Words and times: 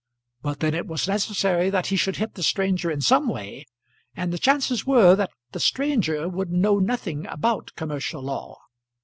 But 0.41 0.61
then 0.61 0.73
it 0.73 0.87
was 0.87 1.07
necessary 1.07 1.69
that 1.69 1.85
he 1.93 1.95
should 1.95 2.15
hit 2.15 2.33
the 2.33 2.41
stranger 2.41 2.89
in 2.89 3.01
some 3.01 3.27
way, 3.27 3.67
and 4.15 4.33
the 4.33 4.39
chances 4.39 4.83
were 4.83 5.15
that 5.15 5.29
the 5.51 5.59
stranger 5.59 6.27
would 6.27 6.49
know 6.49 6.79
nothing 6.79 7.27
about 7.27 7.75
commercial 7.75 8.23
law. 8.23 8.57